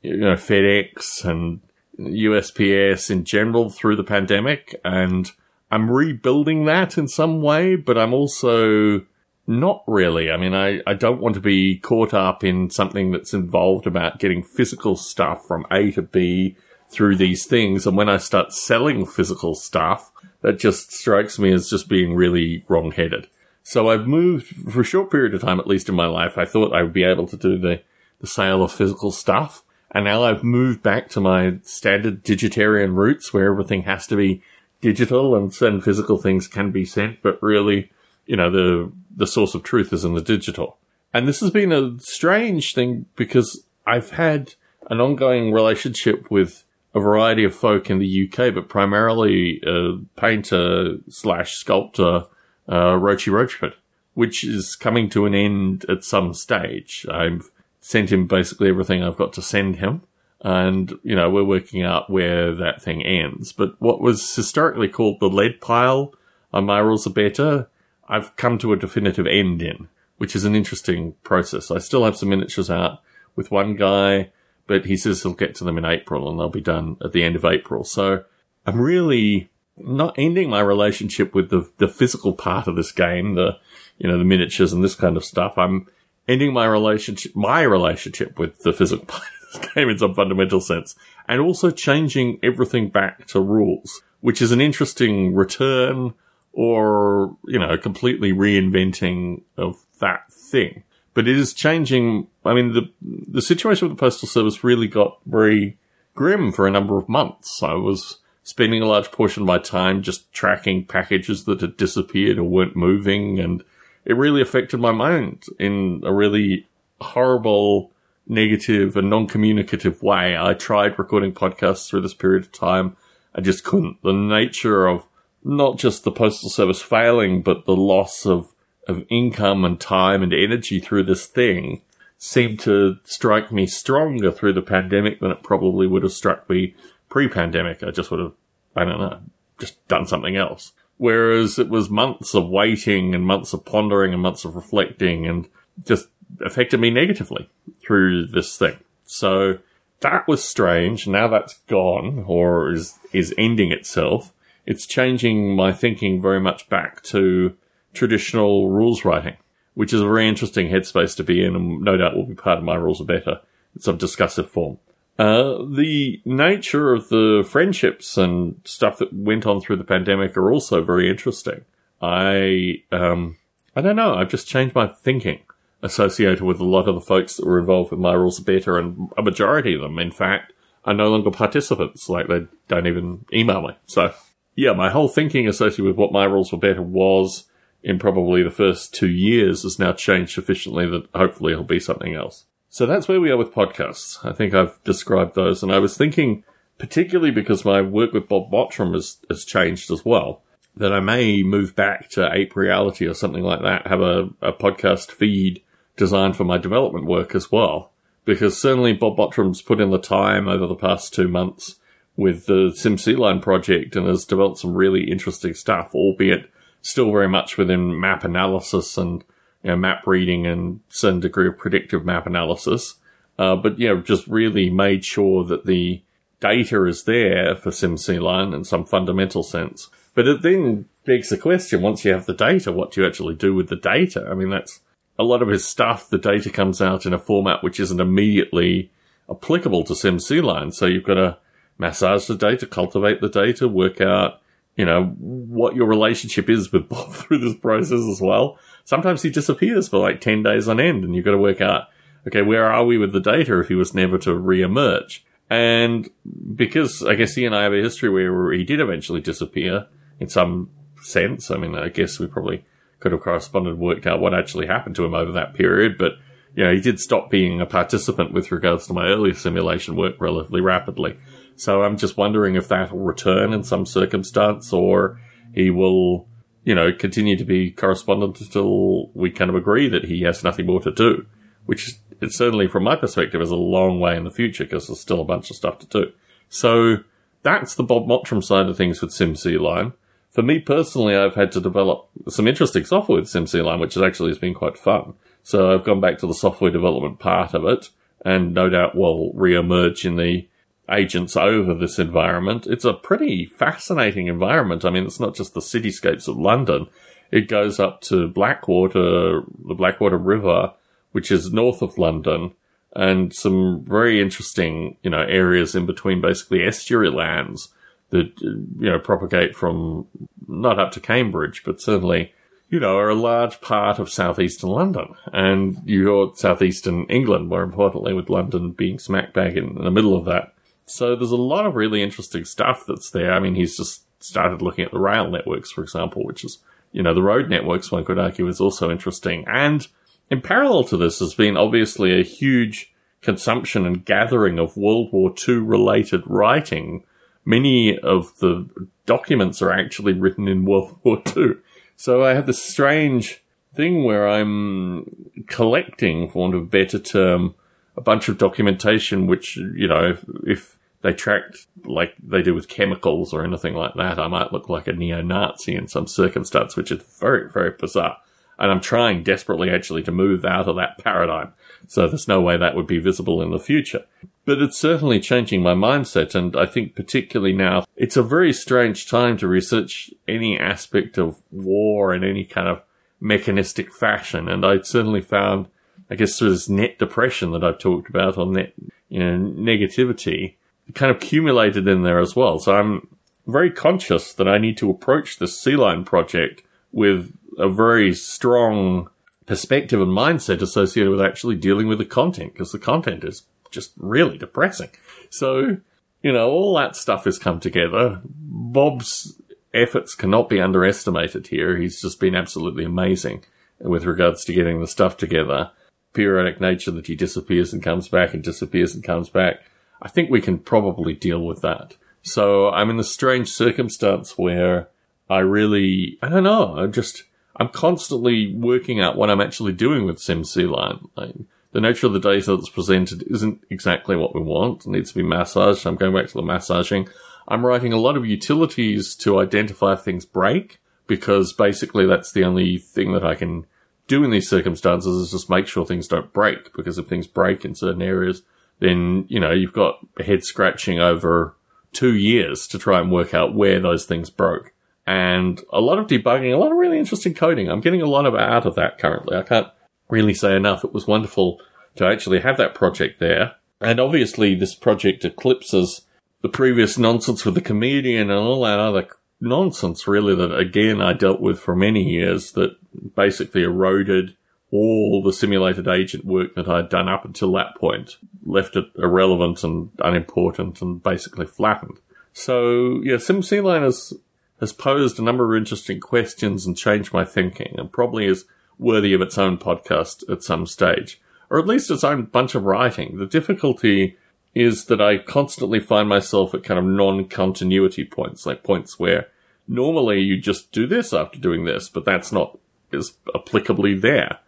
you 0.02 0.16
know, 0.16 0.34
FedEx 0.34 1.24
and 1.24 1.60
USPS 2.00 3.10
in 3.10 3.24
general 3.24 3.70
through 3.70 3.96
the 3.96 4.04
pandemic. 4.04 4.78
And 4.84 5.30
I'm 5.70 5.90
rebuilding 5.90 6.64
that 6.64 6.98
in 6.98 7.08
some 7.08 7.42
way, 7.42 7.76
but 7.76 7.98
I'm 7.98 8.14
also 8.14 9.02
not 9.46 9.82
really. 9.86 10.30
I 10.30 10.36
mean, 10.36 10.54
I, 10.54 10.80
I 10.86 10.94
don't 10.94 11.20
want 11.20 11.34
to 11.34 11.40
be 11.40 11.78
caught 11.78 12.14
up 12.14 12.44
in 12.44 12.70
something 12.70 13.10
that's 13.10 13.34
involved 13.34 13.86
about 13.86 14.18
getting 14.18 14.42
physical 14.42 14.96
stuff 14.96 15.46
from 15.46 15.66
A 15.70 15.90
to 15.92 16.02
B 16.02 16.56
through 16.88 17.16
these 17.16 17.46
things. 17.46 17.86
And 17.86 17.96
when 17.96 18.08
I 18.08 18.16
start 18.16 18.52
selling 18.52 19.06
physical 19.06 19.54
stuff, 19.54 20.10
that 20.42 20.58
just 20.58 20.92
strikes 20.92 21.38
me 21.38 21.52
as 21.52 21.70
just 21.70 21.88
being 21.88 22.14
really 22.14 22.64
wrong 22.68 22.92
headed. 22.92 23.28
So 23.62 23.90
I've 23.90 24.06
moved 24.06 24.72
for 24.72 24.80
a 24.80 24.84
short 24.84 25.10
period 25.10 25.34
of 25.34 25.42
time, 25.42 25.60
at 25.60 25.66
least 25.66 25.88
in 25.88 25.94
my 25.94 26.06
life. 26.06 26.38
I 26.38 26.44
thought 26.44 26.74
I 26.74 26.82
would 26.82 26.92
be 26.92 27.04
able 27.04 27.26
to 27.28 27.36
do 27.36 27.58
the, 27.58 27.82
the 28.20 28.26
sale 28.26 28.62
of 28.62 28.72
physical 28.72 29.12
stuff. 29.12 29.62
And 29.92 30.04
now 30.04 30.22
I've 30.22 30.44
moved 30.44 30.82
back 30.82 31.08
to 31.10 31.20
my 31.20 31.58
standard 31.62 32.24
digitarian 32.24 32.94
roots 32.94 33.32
where 33.32 33.50
everything 33.50 33.82
has 33.82 34.06
to 34.08 34.16
be 34.16 34.42
digital 34.80 35.34
and, 35.34 35.52
and 35.62 35.82
physical 35.82 36.16
things 36.16 36.46
can 36.46 36.70
be 36.70 36.84
sent, 36.84 37.22
but 37.22 37.42
really, 37.42 37.90
you 38.26 38.36
know, 38.36 38.50
the, 38.50 38.92
the 39.14 39.26
source 39.26 39.54
of 39.54 39.62
truth 39.62 39.92
is 39.92 40.04
in 40.04 40.14
the 40.14 40.20
digital. 40.20 40.78
And 41.12 41.26
this 41.26 41.40
has 41.40 41.50
been 41.50 41.72
a 41.72 41.98
strange 41.98 42.74
thing 42.74 43.06
because 43.16 43.64
I've 43.86 44.10
had 44.10 44.54
an 44.88 45.00
ongoing 45.00 45.52
relationship 45.52 46.30
with 46.30 46.64
a 46.94 47.00
variety 47.00 47.44
of 47.44 47.54
folk 47.54 47.90
in 47.90 47.98
the 47.98 48.28
UK, 48.28 48.54
but 48.54 48.68
primarily 48.68 49.60
a 49.66 49.98
painter 50.16 50.98
slash 51.08 51.54
sculptor, 51.54 52.24
uh, 52.68 52.92
Rochi 52.94 53.32
Rochford, 53.32 53.74
which 54.14 54.44
is 54.44 54.76
coming 54.76 55.08
to 55.10 55.26
an 55.26 55.34
end 55.34 55.84
at 55.88 56.04
some 56.04 56.34
stage. 56.34 57.06
I've 57.10 57.50
sent 57.80 58.10
him 58.10 58.26
basically 58.26 58.68
everything 58.68 59.02
I've 59.02 59.16
got 59.16 59.32
to 59.34 59.42
send 59.42 59.76
him. 59.76 60.02
And, 60.42 60.94
you 61.02 61.14
know, 61.14 61.28
we're 61.28 61.44
working 61.44 61.82
out 61.82 62.08
where 62.08 62.54
that 62.54 62.82
thing 62.82 63.02
ends. 63.04 63.52
But 63.52 63.74
what 63.78 64.00
was 64.00 64.34
historically 64.34 64.88
called 64.88 65.20
the 65.20 65.28
lead 65.28 65.60
pile 65.60 66.14
on 66.52 66.64
My 66.64 66.78
Rules 66.78 67.06
Are 67.06 67.10
Better, 67.10 67.68
I've 68.08 68.34
come 68.36 68.56
to 68.58 68.72
a 68.72 68.78
definitive 68.78 69.26
end 69.26 69.60
in, 69.60 69.88
which 70.16 70.34
is 70.34 70.44
an 70.44 70.54
interesting 70.54 71.14
process. 71.22 71.70
I 71.70 71.78
still 71.78 72.04
have 72.04 72.16
some 72.16 72.30
miniatures 72.30 72.70
out 72.70 73.00
with 73.36 73.50
one 73.50 73.76
guy 73.76 74.30
but 74.70 74.86
he 74.86 74.96
says 74.96 75.20
he'll 75.20 75.32
get 75.32 75.52
to 75.56 75.64
them 75.64 75.76
in 75.78 75.84
April 75.84 76.30
and 76.30 76.38
they'll 76.38 76.48
be 76.48 76.60
done 76.60 76.96
at 77.02 77.10
the 77.10 77.24
end 77.24 77.34
of 77.34 77.44
April. 77.44 77.82
So 77.82 78.22
I'm 78.64 78.80
really 78.80 79.50
not 79.76 80.14
ending 80.16 80.48
my 80.48 80.60
relationship 80.60 81.34
with 81.34 81.50
the, 81.50 81.68
the 81.78 81.88
physical 81.88 82.34
part 82.34 82.68
of 82.68 82.76
this 82.76 82.92
game, 82.92 83.34
the, 83.34 83.58
you 83.98 84.08
know, 84.08 84.16
the 84.16 84.22
miniatures 84.22 84.72
and 84.72 84.84
this 84.84 84.94
kind 84.94 85.16
of 85.16 85.24
stuff. 85.24 85.58
I'm 85.58 85.88
ending 86.28 86.52
my 86.52 86.66
relationship, 86.66 87.34
my 87.34 87.62
relationship 87.62 88.38
with 88.38 88.60
the 88.60 88.72
physical 88.72 89.06
part 89.06 89.22
of 89.22 89.62
this 89.62 89.70
game 89.74 89.88
in 89.88 89.98
some 89.98 90.14
fundamental 90.14 90.60
sense 90.60 90.94
and 91.28 91.40
also 91.40 91.70
changing 91.70 92.38
everything 92.42 92.88
back 92.88 93.26
to 93.26 93.40
rules, 93.40 94.02
which 94.20 94.40
is 94.40 94.52
an 94.52 94.60
interesting 94.60 95.34
return 95.34 96.14
or, 96.52 97.36
you 97.46 97.58
know, 97.58 97.76
completely 97.78 98.32
reinventing 98.32 99.42
of 99.56 99.76
that 100.00 100.32
thing 100.32 100.82
but 101.14 101.28
it 101.28 101.36
is 101.36 101.52
changing. 101.52 102.28
I 102.44 102.54
mean, 102.54 102.72
the 102.72 102.90
the 103.00 103.42
situation 103.42 103.88
with 103.88 103.96
the 103.96 104.00
postal 104.00 104.28
service 104.28 104.64
really 104.64 104.88
got 104.88 105.18
very 105.26 105.76
grim 106.14 106.52
for 106.52 106.66
a 106.66 106.70
number 106.70 106.96
of 106.96 107.08
months. 107.08 107.62
I 107.62 107.74
was 107.74 108.18
spending 108.42 108.82
a 108.82 108.86
large 108.86 109.10
portion 109.10 109.42
of 109.42 109.46
my 109.46 109.58
time 109.58 110.02
just 110.02 110.32
tracking 110.32 110.84
packages 110.86 111.44
that 111.44 111.60
had 111.60 111.76
disappeared 111.76 112.38
or 112.38 112.44
weren't 112.44 112.76
moving, 112.76 113.38
and 113.38 113.62
it 114.10 114.16
really 114.16 114.42
affected 114.42 114.80
my 114.80 114.90
mind 114.90 115.44
in 115.60 116.02
a 116.04 116.12
really 116.12 116.66
horrible, 117.00 117.92
negative, 118.26 118.96
and 118.96 119.08
non-communicative 119.08 120.02
way. 120.02 120.36
I 120.36 120.54
tried 120.54 120.98
recording 120.98 121.32
podcasts 121.32 121.88
through 121.88 122.00
this 122.00 122.14
period 122.14 122.42
of 122.42 122.50
time. 122.50 122.96
I 123.36 123.40
just 123.40 123.62
couldn't. 123.62 124.02
The 124.02 124.12
nature 124.12 124.88
of 124.88 125.06
not 125.44 125.78
just 125.78 126.02
the 126.02 126.10
postal 126.10 126.50
service 126.50 126.82
failing, 126.82 127.42
but 127.42 127.66
the 127.66 127.76
loss 127.76 128.26
of 128.26 128.52
of 128.88 129.04
income 129.08 129.64
and 129.64 129.80
time 129.80 130.22
and 130.22 130.32
energy 130.32 130.80
through 130.80 131.04
this 131.04 131.26
thing 131.26 131.82
seemed 132.18 132.58
to 132.60 132.98
strike 133.04 133.52
me 133.52 133.64
stronger 133.64 134.32
through 134.32 134.54
the 134.54 134.62
pandemic 134.62 135.20
than 135.20 135.30
it 135.30 135.44
probably 135.44 135.86
would 135.86 136.02
have 136.02 136.12
struck 136.12 136.50
me 136.50 136.74
pre-pandemic. 137.08 137.82
I 137.84 137.92
just 137.92 138.10
would 138.10 138.18
have, 138.18 138.32
I 138.74 138.84
don't 138.84 138.98
know, 138.98 139.20
just 139.60 139.86
done 139.86 140.06
something 140.06 140.36
else. 140.36 140.72
Whereas 141.00 141.58
it 141.58 141.70
was 141.70 141.88
months 141.88 142.34
of 142.34 142.50
waiting 142.50 143.14
and 143.14 143.24
months 143.24 143.54
of 143.54 143.64
pondering 143.64 144.12
and 144.12 144.20
months 144.20 144.44
of 144.44 144.54
reflecting 144.54 145.26
and 145.26 145.48
just 145.86 146.08
affected 146.44 146.78
me 146.78 146.90
negatively 146.90 147.48
through 147.82 148.26
this 148.26 148.58
thing. 148.58 148.76
So 149.06 149.60
that 150.00 150.28
was 150.28 150.44
strange. 150.44 151.06
Now 151.06 151.26
that's 151.26 151.54
gone 151.68 152.24
or 152.26 152.70
is, 152.70 152.98
is 153.14 153.34
ending 153.38 153.72
itself. 153.72 154.34
It's 154.66 154.84
changing 154.84 155.56
my 155.56 155.72
thinking 155.72 156.20
very 156.20 156.38
much 156.38 156.68
back 156.68 157.02
to 157.04 157.56
traditional 157.94 158.68
rules 158.68 159.02
writing, 159.02 159.38
which 159.72 159.94
is 159.94 160.02
a 160.02 160.06
very 160.06 160.28
interesting 160.28 160.68
headspace 160.68 161.16
to 161.16 161.24
be 161.24 161.42
in, 161.42 161.56
and 161.56 161.80
no 161.80 161.96
doubt 161.96 162.14
will 162.14 162.26
be 162.26 162.34
part 162.34 162.58
of 162.58 162.64
my 162.64 162.74
rules 162.74 163.00
are 163.00 163.04
better 163.04 163.40
in 163.74 163.80
some 163.80 163.96
discussive 163.96 164.48
form. 164.48 164.76
Uh, 165.20 165.66
the 165.68 166.18
nature 166.24 166.94
of 166.94 167.10
the 167.10 167.46
friendships 167.46 168.16
and 168.16 168.58
stuff 168.64 168.96
that 168.96 169.12
went 169.12 169.44
on 169.44 169.60
through 169.60 169.76
the 169.76 169.84
pandemic 169.84 170.34
are 170.34 170.50
also 170.50 170.82
very 170.82 171.10
interesting. 171.10 171.60
I, 172.00 172.84
um, 172.90 173.36
I 173.76 173.82
don't 173.82 173.96
know. 173.96 174.14
I've 174.14 174.30
just 174.30 174.48
changed 174.48 174.74
my 174.74 174.86
thinking 174.86 175.40
associated 175.82 176.40
with 176.40 176.58
a 176.58 176.64
lot 176.64 176.88
of 176.88 176.94
the 176.94 177.02
folks 177.02 177.36
that 177.36 177.44
were 177.44 177.58
involved 177.58 177.90
with 177.90 178.00
My 178.00 178.14
Rules 178.14 178.40
Are 178.40 178.44
Better, 178.44 178.78
and 178.78 179.10
a 179.18 179.20
majority 179.20 179.74
of 179.74 179.82
them, 179.82 179.98
in 179.98 180.10
fact, 180.10 180.54
are 180.86 180.94
no 180.94 181.10
longer 181.10 181.30
participants. 181.30 182.08
Like 182.08 182.28
they 182.28 182.46
don't 182.68 182.86
even 182.86 183.26
email 183.30 183.60
me. 183.60 183.76
So, 183.84 184.14
yeah, 184.56 184.72
my 184.72 184.88
whole 184.88 185.08
thinking 185.08 185.46
associated 185.46 185.84
with 185.84 185.96
what 185.96 186.12
My 186.12 186.24
Rules 186.24 186.50
Were 186.50 186.56
Better 186.56 186.80
was 186.80 187.44
in 187.82 187.98
probably 187.98 188.42
the 188.42 188.50
first 188.50 188.94
two 188.94 189.10
years 189.10 189.64
has 189.64 189.78
now 189.78 189.92
changed 189.92 190.32
sufficiently 190.32 190.86
that 190.86 191.08
hopefully 191.14 191.52
it'll 191.52 191.64
be 191.64 191.78
something 191.78 192.14
else. 192.14 192.46
So 192.72 192.86
that's 192.86 193.08
where 193.08 193.20
we 193.20 193.30
are 193.30 193.36
with 193.36 193.52
podcasts. 193.52 194.24
I 194.24 194.32
think 194.32 194.54
I've 194.54 194.82
described 194.84 195.34
those. 195.34 195.62
And 195.62 195.72
I 195.72 195.80
was 195.80 195.96
thinking, 195.96 196.44
particularly 196.78 197.32
because 197.32 197.64
my 197.64 197.82
work 197.82 198.12
with 198.12 198.28
Bob 198.28 198.52
Mottram 198.52 198.94
has, 198.94 199.18
has 199.28 199.44
changed 199.44 199.90
as 199.90 200.04
well, 200.04 200.42
that 200.76 200.92
I 200.92 201.00
may 201.00 201.42
move 201.42 201.74
back 201.74 202.08
to 202.10 202.32
Ape 202.32 202.54
Reality 202.54 203.06
or 203.06 203.14
something 203.14 203.42
like 203.42 203.60
that, 203.62 203.88
have 203.88 204.00
a, 204.00 204.30
a 204.40 204.52
podcast 204.52 205.10
feed 205.10 205.62
designed 205.96 206.36
for 206.36 206.44
my 206.44 206.58
development 206.58 207.06
work 207.06 207.34
as 207.34 207.50
well. 207.50 207.90
Because 208.24 208.60
certainly 208.60 208.92
Bob 208.92 209.16
Mottram's 209.16 209.62
put 209.62 209.80
in 209.80 209.90
the 209.90 209.98
time 209.98 210.46
over 210.46 210.68
the 210.68 210.76
past 210.76 211.12
two 211.12 211.26
months 211.26 211.80
with 212.16 212.46
the 212.46 212.70
SimCline 212.70 213.42
project 213.42 213.96
and 213.96 214.06
has 214.06 214.24
developed 214.24 214.58
some 214.58 214.74
really 214.74 215.10
interesting 215.10 215.54
stuff, 215.54 215.90
albeit 215.92 216.48
still 216.82 217.10
very 217.10 217.28
much 217.28 217.56
within 217.56 217.98
map 217.98 218.22
analysis 218.22 218.96
and 218.96 219.24
you 219.62 219.70
know, 219.70 219.76
map 219.76 220.06
reading 220.06 220.46
and 220.46 220.80
certain 220.88 221.20
degree 221.20 221.48
of 221.48 221.58
predictive 221.58 222.04
map 222.04 222.26
analysis. 222.26 222.96
Uh, 223.38 223.56
but 223.56 223.78
yeah, 223.78 223.94
just 224.02 224.26
really 224.26 224.70
made 224.70 225.04
sure 225.04 225.44
that 225.44 225.66
the 225.66 226.02
data 226.40 226.84
is 226.84 227.04
there 227.04 227.54
for 227.54 227.70
SimCline 227.70 228.54
in 228.54 228.64
some 228.64 228.84
fundamental 228.84 229.42
sense. 229.42 229.88
But 230.14 230.26
it 230.26 230.42
then 230.42 230.86
begs 231.04 231.28
the 231.28 231.38
question, 231.38 231.82
once 231.82 232.04
you 232.04 232.12
have 232.12 232.26
the 232.26 232.34
data, 232.34 232.72
what 232.72 232.92
do 232.92 233.00
you 233.00 233.06
actually 233.06 233.34
do 233.34 233.54
with 233.54 233.68
the 233.68 233.76
data? 233.76 234.26
I 234.30 234.34
mean, 234.34 234.50
that's 234.50 234.80
a 235.18 235.22
lot 235.22 235.42
of 235.42 235.48
his 235.48 235.66
stuff. 235.66 236.08
The 236.08 236.18
data 236.18 236.50
comes 236.50 236.80
out 236.80 237.06
in 237.06 237.12
a 237.12 237.18
format 237.18 237.62
which 237.62 237.80
isn't 237.80 238.00
immediately 238.00 238.90
applicable 239.30 239.84
to 239.84 239.92
SimCline. 239.92 240.74
So 240.74 240.86
you've 240.86 241.04
got 241.04 241.14
to 241.14 241.38
massage 241.78 242.26
the 242.26 242.36
data, 242.36 242.66
cultivate 242.66 243.20
the 243.20 243.28
data, 243.28 243.68
work 243.68 244.00
out 244.00 244.40
you 244.80 244.86
know, 244.86 245.04
what 245.18 245.76
your 245.76 245.86
relationship 245.86 246.48
is 246.48 246.72
with 246.72 246.88
Bob 246.88 247.12
through 247.12 247.38
this 247.38 247.54
process 247.54 248.00
as 248.10 248.20
well. 248.20 248.58
Sometimes 248.84 249.22
he 249.22 249.30
disappears 249.30 249.88
for 249.88 249.98
like 249.98 250.20
10 250.20 250.42
days 250.42 250.68
on 250.68 250.80
end 250.80 251.04
and 251.04 251.14
you've 251.14 251.24
got 251.24 251.32
to 251.32 251.38
work 251.38 251.60
out, 251.60 251.88
okay, 252.26 252.42
where 252.42 252.70
are 252.70 252.84
we 252.84 252.98
with 252.98 253.12
the 253.12 253.20
data 253.20 253.58
if 253.60 253.68
he 253.68 253.74
was 253.74 253.94
never 253.94 254.18
to 254.18 254.34
re-emerge? 254.34 255.24
And 255.48 256.08
because 256.54 257.02
I 257.02 257.14
guess 257.14 257.34
he 257.34 257.44
and 257.44 257.54
I 257.54 257.64
have 257.64 257.72
a 257.72 257.82
history 257.82 258.08
where 258.08 258.52
he 258.52 258.64
did 258.64 258.80
eventually 258.80 259.20
disappear 259.20 259.86
in 260.18 260.28
some 260.28 260.70
sense. 261.02 261.50
I 261.50 261.56
mean, 261.56 261.74
I 261.74 261.88
guess 261.88 262.18
we 262.18 262.26
probably 262.26 262.64
could 263.00 263.12
have 263.12 263.22
corresponded 263.22 263.72
and 263.72 263.82
worked 263.82 264.06
out 264.06 264.20
what 264.20 264.34
actually 264.34 264.66
happened 264.66 264.94
to 264.96 265.04
him 265.04 265.14
over 265.14 265.32
that 265.32 265.54
period, 265.54 265.96
but 265.98 266.12
you 266.54 266.64
know, 266.64 266.72
he 266.72 266.80
did 266.80 267.00
stop 267.00 267.30
being 267.30 267.60
a 267.60 267.66
participant 267.66 268.32
with 268.32 268.52
regards 268.52 268.86
to 268.86 268.92
my 268.92 269.06
earlier 269.06 269.34
simulation 269.34 269.96
work 269.96 270.16
relatively 270.20 270.60
rapidly. 270.60 271.16
So 271.56 271.82
I'm 271.82 271.96
just 271.96 272.16
wondering 272.16 272.54
if 272.54 272.68
that'll 272.68 272.98
return 272.98 273.52
in 273.52 273.62
some 273.64 273.86
circumstance 273.86 274.72
or 274.72 275.20
he 275.54 275.70
will, 275.70 276.28
you 276.64 276.74
know, 276.74 276.92
continue 276.92 277.36
to 277.36 277.44
be 277.44 277.70
correspondent 277.70 278.40
until 278.40 279.08
we 279.14 279.30
kind 279.30 279.48
of 279.48 279.56
agree 279.56 279.88
that 279.88 280.04
he 280.04 280.22
has 280.22 280.44
nothing 280.44 280.66
more 280.66 280.80
to 280.80 280.92
do, 280.92 281.26
which 281.66 281.92
it 282.20 282.32
certainly 282.32 282.66
from 282.66 282.84
my 282.84 282.96
perspective 282.96 283.40
is 283.40 283.50
a 283.50 283.56
long 283.56 283.98
way 283.98 284.16
in 284.16 284.24
the 284.24 284.30
future 284.30 284.64
because 284.64 284.86
there's 284.86 285.00
still 285.00 285.20
a 285.20 285.24
bunch 285.24 285.50
of 285.50 285.56
stuff 285.56 285.78
to 285.78 285.86
do. 285.86 286.12
So 286.48 286.98
that's 287.42 287.74
the 287.74 287.82
Bob 287.82 288.06
Mottram 288.06 288.42
side 288.42 288.66
of 288.66 288.76
things 288.76 289.00
with 289.00 289.12
SimCline. 289.12 289.94
For 290.30 290.42
me 290.42 290.60
personally, 290.60 291.16
I've 291.16 291.34
had 291.34 291.50
to 291.52 291.60
develop 291.60 292.08
some 292.28 292.46
interesting 292.46 292.84
software 292.84 293.20
with 293.20 293.28
SimCline, 293.28 293.80
which 293.80 293.94
has 293.94 294.02
actually 294.02 294.30
has 294.30 294.38
been 294.38 294.54
quite 294.54 294.76
fun. 294.76 295.14
So 295.42 295.72
I've 295.72 295.84
gone 295.84 296.00
back 296.00 296.18
to 296.18 296.26
the 296.26 296.34
software 296.34 296.70
development 296.70 297.18
part 297.18 297.54
of 297.54 297.64
it 297.64 297.88
and 298.24 298.52
no 298.52 298.68
doubt 298.68 298.94
will 298.94 299.32
re-emerge 299.32 300.04
in 300.04 300.16
the 300.16 300.46
agents 300.90 301.36
over 301.36 301.74
this 301.74 301.98
environment. 301.98 302.66
It's 302.66 302.84
a 302.84 302.92
pretty 302.92 303.46
fascinating 303.46 304.26
environment. 304.26 304.84
I 304.84 304.90
mean, 304.90 305.04
it's 305.04 305.20
not 305.20 305.34
just 305.34 305.54
the 305.54 305.60
cityscapes 305.60 306.28
of 306.28 306.36
London. 306.36 306.88
It 307.30 307.48
goes 307.48 307.78
up 307.78 308.00
to 308.02 308.28
Blackwater, 308.28 309.42
the 309.66 309.74
Blackwater 309.74 310.18
River, 310.18 310.72
which 311.12 311.30
is 311.30 311.52
north 311.52 311.82
of 311.82 311.98
London, 311.98 312.52
and 312.94 313.32
some 313.32 313.84
very 313.84 314.20
interesting, 314.20 314.96
you 315.02 315.10
know, 315.10 315.22
areas 315.22 315.74
in 315.74 315.86
between 315.86 316.20
basically 316.20 316.64
estuary 316.64 317.10
lands 317.10 317.72
that, 318.10 318.32
you 318.40 318.90
know, 318.90 318.98
propagate 318.98 319.54
from 319.54 320.06
not 320.48 320.80
up 320.80 320.90
to 320.92 321.00
Cambridge, 321.00 321.62
but 321.64 321.80
certainly 321.80 322.32
you 322.70 322.78
know, 322.78 322.96
are 322.96 323.08
a 323.08 323.14
large 323.16 323.60
part 323.60 323.98
of 323.98 324.08
southeastern 324.08 324.70
London. 324.70 325.14
And 325.32 325.82
you're 325.84 326.32
southeastern 326.36 327.04
England, 327.06 327.48
more 327.48 327.64
importantly, 327.64 328.14
with 328.14 328.30
London 328.30 328.70
being 328.70 328.98
smack 328.98 329.32
bang 329.32 329.56
in 329.56 329.74
the 329.74 329.90
middle 329.90 330.16
of 330.16 330.24
that. 330.26 330.54
So 330.90 331.14
there's 331.14 331.30
a 331.30 331.36
lot 331.36 331.66
of 331.66 331.76
really 331.76 332.02
interesting 332.02 332.44
stuff 332.44 332.84
that's 332.86 333.10
there. 333.10 333.32
I 333.32 333.38
mean, 333.38 333.54
he's 333.54 333.76
just 333.76 334.02
started 334.20 334.60
looking 334.60 334.84
at 334.84 334.90
the 334.90 334.98
rail 334.98 335.30
networks, 335.30 335.70
for 335.70 335.82
example, 335.82 336.24
which 336.24 336.44
is, 336.44 336.58
you 336.90 337.00
know, 337.00 337.14
the 337.14 337.22
road 337.22 337.48
networks, 337.48 337.92
one 337.92 338.04
could 338.04 338.18
argue, 338.18 338.48
is 338.48 338.60
also 338.60 338.90
interesting. 338.90 339.44
And 339.46 339.86
in 340.30 340.42
parallel 340.42 340.82
to 340.84 340.96
this 340.96 341.20
has 341.20 341.32
been 341.32 341.56
obviously 341.56 342.18
a 342.18 342.24
huge 342.24 342.92
consumption 343.22 343.86
and 343.86 344.04
gathering 344.04 344.58
of 344.58 344.76
World 344.76 345.12
War 345.12 345.32
II 345.48 345.58
related 345.58 346.22
writing. 346.26 347.04
Many 347.44 347.96
of 347.96 348.36
the 348.40 348.68
documents 349.06 349.62
are 349.62 349.72
actually 349.72 350.14
written 350.14 350.48
in 350.48 350.64
World 350.64 350.98
War 351.04 351.22
II. 351.36 351.54
So 351.96 352.24
I 352.24 352.34
have 352.34 352.46
this 352.46 352.62
strange 352.62 353.44
thing 353.76 354.02
where 354.02 354.28
I'm 354.28 355.44
collecting, 355.46 356.28
for 356.28 356.40
want 356.40 356.54
of 356.56 356.62
a 356.62 356.66
better 356.66 356.98
term, 356.98 357.54
a 357.96 358.00
bunch 358.00 358.28
of 358.28 358.38
documentation 358.38 359.28
which, 359.28 359.56
you 359.56 359.86
know, 359.86 360.10
if, 360.10 360.24
if 360.44 360.79
they 361.02 361.12
tracked 361.12 361.66
like 361.84 362.14
they 362.22 362.42
do 362.42 362.54
with 362.54 362.68
chemicals 362.68 363.32
or 363.32 363.44
anything 363.44 363.74
like 363.74 363.94
that, 363.94 364.18
I 364.18 364.28
might 364.28 364.52
look 364.52 364.68
like 364.68 364.86
a 364.86 364.92
neo-Nazi 364.92 365.74
in 365.74 365.88
some 365.88 366.06
circumstance, 366.06 366.76
which 366.76 366.90
is 366.90 367.02
very, 367.18 367.50
very 367.50 367.70
bizarre. 367.78 368.18
And 368.58 368.70
I'm 368.70 368.82
trying 368.82 369.22
desperately 369.22 369.70
actually 369.70 370.02
to 370.02 370.12
move 370.12 370.44
out 370.44 370.68
of 370.68 370.76
that 370.76 370.98
paradigm. 370.98 371.54
So 371.86 372.06
there's 372.06 372.28
no 372.28 372.42
way 372.42 372.58
that 372.58 372.76
would 372.76 372.86
be 372.86 372.98
visible 372.98 373.40
in 373.40 373.50
the 373.50 373.58
future. 373.58 374.04
But 374.44 374.60
it's 374.60 374.78
certainly 374.78 375.18
changing 375.18 375.62
my 375.62 375.72
mindset. 375.72 376.34
And 376.34 376.54
I 376.54 376.66
think 376.66 376.94
particularly 376.94 377.54
now, 377.54 377.84
it's 377.96 378.18
a 378.18 378.22
very 378.22 378.52
strange 378.52 379.08
time 379.08 379.38
to 379.38 379.48
research 379.48 380.10
any 380.28 380.60
aspect 380.60 381.16
of 381.16 381.40
war 381.50 382.12
in 382.12 382.22
any 382.22 382.44
kind 382.44 382.68
of 382.68 382.82
mechanistic 383.18 383.94
fashion. 383.94 384.46
And 384.46 384.66
I 384.66 384.82
certainly 384.82 385.22
found, 385.22 385.68
I 386.10 386.14
guess, 386.16 386.38
through 386.38 386.50
this 386.50 386.68
net 386.68 386.98
depression 386.98 387.52
that 387.52 387.64
I've 387.64 387.78
talked 387.78 388.10
about 388.10 388.36
or 388.36 388.44
net, 388.44 388.74
you 389.08 389.20
know, 389.20 389.38
negativity 389.38 390.56
kind 390.94 391.10
of 391.10 391.16
accumulated 391.16 391.86
in 391.88 392.02
there 392.02 392.18
as 392.18 392.36
well. 392.36 392.58
So 392.58 392.76
I'm 392.76 393.08
very 393.46 393.70
conscious 393.70 394.32
that 394.34 394.48
I 394.48 394.58
need 394.58 394.76
to 394.78 394.90
approach 394.90 395.38
this 395.38 395.60
C-Line 395.60 396.04
project 396.04 396.62
with 396.92 397.36
a 397.58 397.68
very 397.68 398.14
strong 398.14 399.08
perspective 399.46 400.00
and 400.00 400.10
mindset 400.10 400.62
associated 400.62 401.10
with 401.10 401.20
actually 401.20 401.56
dealing 401.56 401.88
with 401.88 401.98
the 401.98 402.04
content 402.04 402.52
because 402.52 402.72
the 402.72 402.78
content 402.78 403.24
is 403.24 403.42
just 403.70 403.92
really 403.96 404.38
depressing. 404.38 404.90
So, 405.28 405.78
you 406.22 406.32
know, 406.32 406.50
all 406.50 406.74
that 406.76 406.96
stuff 406.96 407.24
has 407.24 407.38
come 407.38 407.60
together. 407.60 408.20
Bob's 408.24 409.40
efforts 409.72 410.14
cannot 410.14 410.48
be 410.48 410.60
underestimated 410.60 411.48
here. 411.48 411.76
He's 411.76 412.00
just 412.00 412.20
been 412.20 412.34
absolutely 412.34 412.84
amazing 412.84 413.44
with 413.78 414.04
regards 414.04 414.44
to 414.44 414.52
getting 414.52 414.80
the 414.80 414.86
stuff 414.86 415.16
together. 415.16 415.70
Periodic 416.12 416.60
nature 416.60 416.90
that 416.90 417.06
he 417.06 417.14
disappears 417.14 417.72
and 417.72 417.82
comes 417.82 418.08
back 418.08 418.34
and 418.34 418.42
disappears 418.42 418.94
and 418.94 419.04
comes 419.04 419.28
back. 419.28 419.60
I 420.02 420.08
think 420.08 420.30
we 420.30 420.40
can 420.40 420.58
probably 420.58 421.14
deal 421.14 421.44
with 421.44 421.62
that. 421.62 421.96
So 422.22 422.70
I'm 422.70 422.90
in 422.90 422.98
a 422.98 423.04
strange 423.04 423.50
circumstance 423.50 424.36
where 424.36 424.88
I 425.28 425.38
really, 425.38 426.18
I 426.22 426.28
don't 426.28 426.44
know, 426.44 426.76
I'm 426.76 426.92
just, 426.92 427.24
I'm 427.56 427.68
constantly 427.68 428.54
working 428.54 429.00
out 429.00 429.16
what 429.16 429.30
I'm 429.30 429.40
actually 429.40 429.72
doing 429.72 430.04
with 430.04 430.18
SimCline. 430.18 431.08
Like, 431.16 431.34
the 431.72 431.80
nature 431.80 432.06
of 432.06 432.12
the 432.12 432.18
data 432.18 432.56
that's 432.56 432.68
presented 432.68 433.22
isn't 433.28 433.62
exactly 433.70 434.16
what 434.16 434.34
we 434.34 434.40
want. 434.40 434.86
It 434.86 434.90
needs 434.90 435.10
to 435.12 435.18
be 435.18 435.22
massaged. 435.22 435.86
I'm 435.86 435.96
going 435.96 436.14
back 436.14 436.26
to 436.28 436.34
the 436.34 436.42
massaging. 436.42 437.08
I'm 437.46 437.64
writing 437.64 437.92
a 437.92 437.98
lot 437.98 438.16
of 438.16 438.26
utilities 438.26 439.14
to 439.16 439.38
identify 439.38 439.92
if 439.92 440.00
things 440.00 440.24
break 440.24 440.80
because 441.06 441.52
basically 441.52 442.06
that's 442.06 442.32
the 442.32 442.44
only 442.44 442.78
thing 442.78 443.12
that 443.12 443.24
I 443.24 443.34
can 443.34 443.66
do 444.08 444.24
in 444.24 444.30
these 444.30 444.48
circumstances 444.48 445.16
is 445.16 445.30
just 445.30 445.50
make 445.50 445.68
sure 445.68 445.86
things 445.86 446.08
don't 446.08 446.32
break 446.32 446.72
because 446.74 446.98
if 446.98 447.06
things 447.06 447.26
break 447.26 447.64
in 447.64 447.74
certain 447.74 448.02
areas, 448.02 448.42
then, 448.80 449.26
you 449.28 449.40
know, 449.40 449.52
you've 449.52 449.72
got 449.72 449.98
head 450.24 450.44
scratching 450.44 450.98
over 450.98 451.56
two 451.92 452.14
years 452.14 452.66
to 452.68 452.78
try 452.78 453.00
and 453.00 453.10
work 453.10 453.34
out 453.34 453.54
where 453.54 453.80
those 453.80 454.04
things 454.06 454.30
broke. 454.30 454.72
And 455.06 455.60
a 455.72 455.80
lot 455.80 455.98
of 455.98 456.06
debugging, 456.06 456.52
a 456.52 456.58
lot 456.58 456.70
of 456.70 456.78
really 456.78 456.98
interesting 456.98 457.34
coding. 457.34 457.68
I'm 457.68 457.80
getting 457.80 458.02
a 458.02 458.06
lot 458.06 458.26
of 458.26 458.34
out 458.34 458.66
of 458.66 458.74
that 458.76 458.98
currently. 458.98 459.36
I 459.36 459.42
can't 459.42 459.68
really 460.08 460.34
say 460.34 460.54
enough. 460.54 460.84
It 460.84 460.92
was 460.92 461.06
wonderful 461.06 461.60
to 461.96 462.06
actually 462.06 462.40
have 462.40 462.56
that 462.58 462.74
project 462.74 463.18
there. 463.18 463.56
And 463.80 463.98
obviously 463.98 464.54
this 464.54 464.74
project 464.74 465.24
eclipses 465.24 466.02
the 466.42 466.48
previous 466.48 466.96
nonsense 466.96 467.44
with 467.44 467.54
the 467.54 467.60
comedian 467.60 468.30
and 468.30 468.38
all 468.38 468.62
that 468.62 468.78
other 468.78 469.08
nonsense 469.40 470.06
really 470.06 470.34
that 470.34 470.54
again 470.54 471.00
I 471.00 471.14
dealt 471.14 471.40
with 471.40 471.58
for 471.58 471.74
many 471.74 472.02
years 472.02 472.52
that 472.52 472.76
basically 473.14 473.62
eroded 473.62 474.36
all 474.72 475.22
the 475.22 475.32
simulated 475.32 475.88
agent 475.88 476.24
work 476.24 476.54
that 476.54 476.68
I'd 476.68 476.88
done 476.88 477.08
up 477.08 477.24
until 477.24 477.52
that 477.52 477.76
point, 477.76 478.16
left 478.44 478.76
it 478.76 478.86
irrelevant 478.96 479.64
and 479.64 479.90
unimportant 479.98 480.80
and 480.80 481.02
basically 481.02 481.46
flattened. 481.46 481.98
So 482.32 483.00
yeah, 483.02 483.16
SimCline 483.16 483.82
has, 483.82 484.12
has 484.60 484.72
posed 484.72 485.18
a 485.18 485.22
number 485.22 485.52
of 485.52 485.58
interesting 485.58 486.00
questions 486.00 486.66
and 486.66 486.76
changed 486.76 487.12
my 487.12 487.24
thinking 487.24 487.74
and 487.78 487.90
probably 487.90 488.26
is 488.26 488.44
worthy 488.78 489.12
of 489.12 489.20
its 489.20 489.36
own 489.36 489.58
podcast 489.58 490.30
at 490.30 490.42
some 490.42 490.66
stage, 490.66 491.20
or 491.50 491.58
at 491.58 491.66
least 491.66 491.90
its 491.90 492.04
own 492.04 492.26
bunch 492.26 492.54
of 492.54 492.64
writing. 492.64 493.18
The 493.18 493.26
difficulty 493.26 494.16
is 494.54 494.86
that 494.86 495.00
I 495.00 495.18
constantly 495.18 495.80
find 495.80 496.08
myself 496.08 496.54
at 496.54 496.64
kind 496.64 496.78
of 496.78 496.84
non-continuity 496.84 498.04
points, 498.04 498.46
like 498.46 498.62
points 498.62 498.98
where 498.98 499.28
normally 499.68 500.20
you 500.20 500.40
just 500.40 500.72
do 500.72 500.86
this 500.86 501.12
after 501.12 501.38
doing 501.38 501.64
this, 501.64 501.88
but 501.88 502.04
that's 502.04 502.32
not 502.32 502.58
is 502.92 503.14
applicably 503.34 504.00
there. 504.00 504.38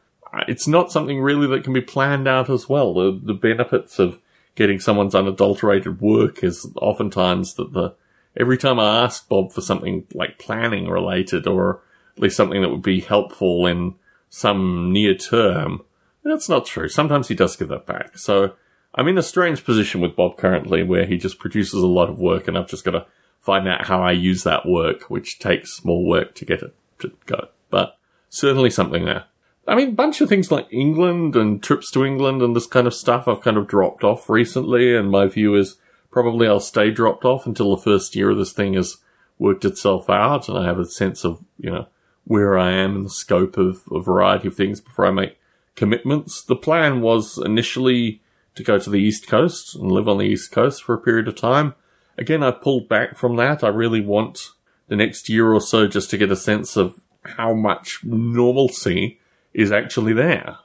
It's 0.49 0.67
not 0.67 0.91
something 0.91 1.21
really 1.21 1.47
that 1.49 1.65
can 1.65 1.73
be 1.73 1.83
planned 1.83 2.27
out 2.27 2.49
as 2.49 2.69
well. 2.69 2.95
The, 2.95 3.21
the 3.23 3.35
benefits 3.35 3.99
of 3.99 4.19
getting 4.55 4.81
someone's 4.81 5.15
unadulterated 5.15 6.01
work 6.01 6.43
is 6.43 6.71
oftentimes 6.77 7.55
that 7.55 7.73
the 7.73 7.95
every 8.37 8.57
time 8.57 8.81
I 8.81 9.05
ask 9.05 9.29
Bob 9.29 9.53
for 9.53 9.61
something 9.61 10.07
like 10.15 10.39
planning 10.39 10.89
related 10.89 11.47
or 11.47 11.83
at 12.17 12.23
least 12.23 12.37
something 12.37 12.63
that 12.63 12.71
would 12.71 12.83
be 12.83 13.01
helpful 13.01 13.67
in 13.67 13.95
some 14.29 14.93
near 14.93 15.15
term. 15.15 15.83
That's 16.25 16.49
not 16.49 16.67
true. 16.67 16.89
Sometimes 16.89 17.29
he 17.29 17.35
does 17.35 17.57
give 17.57 17.69
that 17.69 17.87
back. 17.87 18.17
So 18.17 18.55
I'm 18.95 19.09
in 19.09 19.19
a 19.19 19.23
strange 19.23 19.65
position 19.65 20.01
with 20.01 20.17
Bob 20.17 20.37
currently 20.37 20.83
where 20.83 21.05
he 21.05 21.17
just 21.17 21.39
produces 21.39 21.83
a 21.83 21.87
lot 21.87 22.09
of 22.09 22.19
work 22.19 22.49
and 22.49 22.57
I've 22.57 22.69
just 22.69 22.85
got 22.85 22.93
to 22.93 23.07
find 23.41 23.67
out 23.67 23.87
how 23.87 24.03
I 24.03 24.13
use 24.13 24.45
that 24.45 24.67
work, 24.67 25.11
which 25.11 25.39
takes 25.39 25.85
more 25.85 26.05
work 26.05 26.35
to 26.37 26.45
get 26.45 26.63
it 26.63 26.75
to 27.01 27.13
go. 27.27 27.49
But 27.71 27.99
certainly 28.29 28.71
something 28.71 29.05
there. 29.05 29.25
I 29.67 29.77
mean, 29.77 29.91
a 29.91 29.93
bunch 29.93 30.21
of 30.21 30.29
things 30.29 30.51
like 30.51 30.67
England 30.73 31.37
and 31.37 31.63
trips 31.63 31.91
to 31.93 32.05
England 32.05 32.43
and 32.43 32.57
this 32.57 32.67
kind 32.67 32.87
of 32.87 32.95
stuff 32.95 33.29
I've 33.29 33.43
kind 33.43 33.57
of 33.57 33.69
dropped 33.69 34.03
off 34.03 34.29
recently. 34.29 34.97
And 34.97 35.11
my 35.11 35.27
view 35.27 35.55
is 35.55 35.77
probably 36.11 36.49
I'll 36.49 36.61
stay 36.61 36.91
dropped 36.91 37.25
off 37.25 37.47
until 37.47 37.75
the 37.75 37.83
first 37.83 38.17
year 38.17 38.31
of 38.31 38.39
this 38.39 38.53
thing 38.53 38.75
has 38.75 38.99
worked 39.39 39.65
itself 39.65 40.11
out 40.11 40.49
and 40.49 40.59
I 40.59 40.65
have 40.65 40.79
a 40.79 40.85
sense 40.85 41.25
of, 41.25 41.45
you 41.59 41.71
know, 41.71 41.87
where 42.25 42.59
I 42.59 42.73
am 42.73 42.97
in 42.97 43.03
the 43.03 43.11
scope 43.11 43.57
of 43.57 43.83
a 43.91 44.01
variety 44.01 44.49
of 44.49 44.57
things 44.57 44.81
before 44.81 45.07
I 45.07 45.11
make 45.11 45.39
commitments. 45.75 46.43
The 46.43 46.57
plan 46.57 47.01
was 47.01 47.39
initially 47.39 48.21
to 48.55 48.63
go 48.63 48.79
to 48.79 48.91
the 48.91 49.01
East 49.01 49.27
Coast 49.27 49.75
and 49.75 49.91
live 49.91 50.09
on 50.09 50.19
the 50.19 50.27
East 50.27 50.53
Coast 50.53 50.83
for 50.83 50.95
a 50.95 51.01
period 51.01 51.29
of 51.29 51.37
time. 51.37 51.75
Again, 52.19 52.43
I 52.43 52.51
pulled 52.51 52.89
back 52.89 53.17
from 53.17 53.37
that. 53.37 53.65
I 53.65 53.69
really 53.69 54.01
want 54.01 54.51
the 54.89 54.97
next 54.97 55.29
year 55.29 55.53
or 55.53 55.61
so 55.61 55.87
just 55.87 56.11
to 56.11 56.19
get 56.19 56.31
a 56.31 56.37
sense 56.37 56.77
of 56.77 57.01
how 57.23 57.55
much 57.55 58.01
normalcy 58.05 59.19
is 59.55 59.71
actually 59.71 60.13
there. 60.13 60.57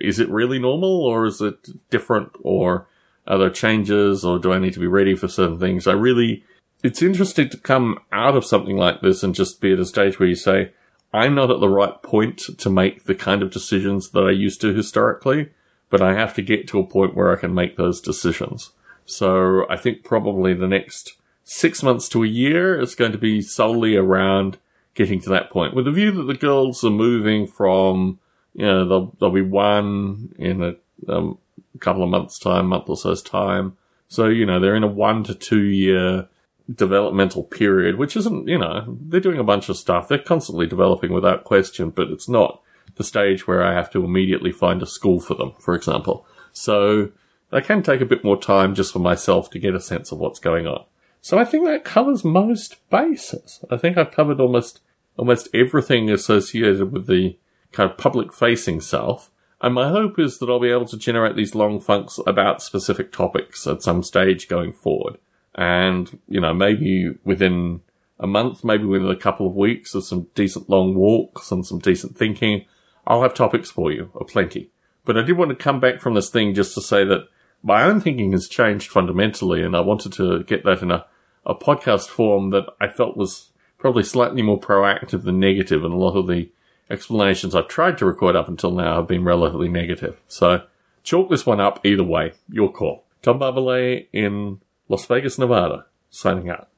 Is 0.00 0.18
it 0.18 0.28
really 0.28 0.58
normal 0.58 1.04
or 1.04 1.26
is 1.26 1.40
it 1.40 1.90
different 1.90 2.32
or 2.42 2.86
are 3.26 3.38
there 3.38 3.50
changes 3.50 4.24
or 4.24 4.38
do 4.38 4.52
I 4.52 4.58
need 4.58 4.72
to 4.74 4.80
be 4.80 4.86
ready 4.86 5.14
for 5.14 5.28
certain 5.28 5.58
things? 5.58 5.86
I 5.86 5.92
really, 5.92 6.44
it's 6.82 7.02
interesting 7.02 7.48
to 7.50 7.58
come 7.58 7.98
out 8.12 8.36
of 8.36 8.44
something 8.44 8.76
like 8.76 9.00
this 9.00 9.22
and 9.22 9.34
just 9.34 9.60
be 9.60 9.72
at 9.72 9.78
a 9.78 9.84
stage 9.84 10.18
where 10.18 10.28
you 10.28 10.34
say, 10.34 10.72
I'm 11.12 11.34
not 11.34 11.50
at 11.50 11.60
the 11.60 11.68
right 11.68 12.02
point 12.02 12.38
to 12.58 12.70
make 12.70 13.04
the 13.04 13.14
kind 13.14 13.42
of 13.42 13.50
decisions 13.50 14.10
that 14.10 14.24
I 14.24 14.30
used 14.30 14.60
to 14.62 14.74
historically, 14.74 15.50
but 15.88 16.02
I 16.02 16.14
have 16.14 16.34
to 16.34 16.42
get 16.42 16.66
to 16.68 16.80
a 16.80 16.86
point 16.86 17.14
where 17.14 17.32
I 17.32 17.40
can 17.40 17.54
make 17.54 17.76
those 17.76 18.00
decisions. 18.00 18.72
So 19.04 19.66
I 19.70 19.76
think 19.76 20.02
probably 20.02 20.54
the 20.54 20.66
next 20.66 21.12
six 21.44 21.82
months 21.82 22.08
to 22.08 22.24
a 22.24 22.26
year 22.26 22.80
is 22.80 22.94
going 22.94 23.12
to 23.12 23.18
be 23.18 23.42
solely 23.42 23.96
around 23.96 24.58
getting 24.94 25.20
to 25.20 25.30
that 25.30 25.50
point 25.50 25.74
with 25.74 25.84
the 25.84 25.90
view 25.90 26.10
that 26.12 26.24
the 26.24 26.34
girls 26.34 26.84
are 26.84 26.90
moving 26.90 27.46
from, 27.46 28.18
you 28.54 28.64
know, 28.64 28.88
they'll, 28.88 29.16
they'll 29.18 29.30
be 29.30 29.42
one 29.42 30.34
in 30.38 30.62
a 30.62 30.74
um, 31.08 31.38
couple 31.80 32.02
of 32.02 32.10
months 32.10 32.38
time, 32.38 32.66
month 32.66 32.88
or 32.88 32.96
so's 32.96 33.22
time. 33.22 33.76
So, 34.08 34.26
you 34.26 34.46
know, 34.46 34.60
they're 34.60 34.76
in 34.76 34.84
a 34.84 34.88
one 34.88 35.24
to 35.24 35.34
two 35.34 35.62
year 35.62 36.28
developmental 36.72 37.42
period, 37.44 37.96
which 37.96 38.16
isn't, 38.16 38.48
you 38.48 38.58
know, 38.58 38.96
they're 39.00 39.20
doing 39.20 39.38
a 39.38 39.44
bunch 39.44 39.68
of 39.68 39.76
stuff. 39.76 40.08
They're 40.08 40.18
constantly 40.18 40.66
developing 40.66 41.12
without 41.12 41.44
question, 41.44 41.90
but 41.90 42.08
it's 42.08 42.28
not 42.28 42.60
the 42.96 43.04
stage 43.04 43.46
where 43.46 43.62
I 43.62 43.74
have 43.74 43.90
to 43.90 44.04
immediately 44.04 44.52
find 44.52 44.82
a 44.82 44.86
school 44.86 45.20
for 45.20 45.34
them, 45.34 45.52
for 45.58 45.74
example. 45.74 46.26
So 46.52 47.10
I 47.52 47.60
can 47.60 47.82
take 47.82 48.00
a 48.00 48.06
bit 48.06 48.24
more 48.24 48.40
time 48.40 48.74
just 48.74 48.92
for 48.92 48.98
myself 49.00 49.50
to 49.50 49.58
get 49.58 49.74
a 49.74 49.80
sense 49.80 50.12
of 50.12 50.18
what's 50.18 50.38
going 50.38 50.66
on. 50.66 50.84
So 51.20 51.38
I 51.38 51.44
think 51.44 51.64
that 51.64 51.84
covers 51.84 52.24
most 52.24 52.76
bases. 52.90 53.64
I 53.70 53.76
think 53.76 53.96
I've 53.96 54.10
covered 54.10 54.40
almost 54.40 54.80
almost 55.16 55.48
everything 55.54 56.10
associated 56.10 56.92
with 56.92 57.06
the 57.06 57.36
kind 57.72 57.90
of 57.90 57.96
public 57.96 58.32
facing 58.32 58.80
self. 58.80 59.30
And 59.60 59.74
my 59.74 59.88
hope 59.88 60.18
is 60.18 60.38
that 60.38 60.50
I'll 60.50 60.60
be 60.60 60.70
able 60.70 60.86
to 60.86 60.98
generate 60.98 61.36
these 61.36 61.54
long 61.54 61.80
funks 61.80 62.18
about 62.26 62.62
specific 62.62 63.12
topics 63.12 63.66
at 63.66 63.82
some 63.82 64.02
stage 64.02 64.48
going 64.48 64.72
forward. 64.72 65.18
And, 65.54 66.18
you 66.28 66.40
know, 66.40 66.52
maybe 66.52 67.14
within 67.24 67.80
a 68.18 68.26
month, 68.26 68.64
maybe 68.64 68.84
within 68.84 69.08
a 69.08 69.16
couple 69.16 69.46
of 69.46 69.54
weeks 69.54 69.94
of 69.94 70.04
some 70.04 70.28
decent 70.34 70.68
long 70.68 70.94
walks 70.94 71.50
and 71.50 71.64
some 71.64 71.78
decent 71.78 72.16
thinking, 72.16 72.66
I'll 73.06 73.22
have 73.22 73.34
topics 73.34 73.70
for 73.70 73.92
you, 73.92 74.10
or 74.14 74.26
plenty. 74.26 74.70
But 75.04 75.16
I 75.16 75.22
did 75.22 75.36
want 75.36 75.50
to 75.50 75.56
come 75.56 75.80
back 75.80 76.00
from 76.00 76.14
this 76.14 76.30
thing 76.30 76.54
just 76.54 76.74
to 76.74 76.80
say 76.80 77.04
that 77.04 77.28
my 77.62 77.84
own 77.84 78.00
thinking 78.00 78.32
has 78.32 78.48
changed 78.48 78.90
fundamentally, 78.90 79.62
and 79.62 79.76
I 79.76 79.80
wanted 79.80 80.12
to 80.14 80.42
get 80.44 80.64
that 80.64 80.82
in 80.82 80.90
a 80.90 81.06
a 81.46 81.54
podcast 81.54 82.08
form 82.08 82.50
that 82.50 82.64
I 82.80 82.88
felt 82.88 83.16
was 83.16 83.50
probably 83.84 84.02
slightly 84.02 84.40
more 84.40 84.58
proactive 84.58 85.24
than 85.24 85.38
negative, 85.38 85.84
and 85.84 85.92
a 85.92 85.96
lot 85.98 86.16
of 86.16 86.26
the 86.26 86.48
explanations 86.88 87.54
I've 87.54 87.68
tried 87.68 87.98
to 87.98 88.06
record 88.06 88.34
up 88.34 88.48
until 88.48 88.70
now 88.70 88.96
have 88.96 89.06
been 89.06 89.24
relatively 89.24 89.68
negative. 89.68 90.22
So 90.26 90.62
chalk 91.02 91.28
this 91.28 91.44
one 91.44 91.60
up 91.60 91.84
either 91.84 92.02
way. 92.02 92.32
Your 92.48 92.72
call. 92.72 93.04
Tom 93.20 93.40
Barbalet 93.40 94.06
in 94.10 94.62
Las 94.88 95.04
Vegas, 95.04 95.38
Nevada, 95.38 95.84
signing 96.08 96.48
out. 96.48 96.68